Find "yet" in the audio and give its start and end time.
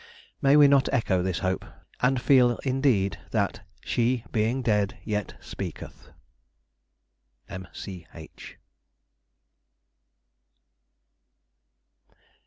5.03-5.35